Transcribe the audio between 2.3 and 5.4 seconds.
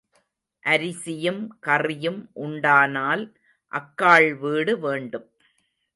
உண்டானால் அக்காள் வீடு வேண்டும்.